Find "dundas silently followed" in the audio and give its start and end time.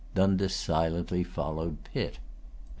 0.15-1.77